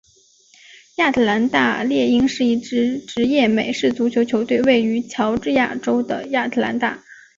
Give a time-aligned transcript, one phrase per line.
[0.95, 7.03] 亚特兰大猎鹰是一支职业美式足球球队位于乔治亚州的亚特兰大。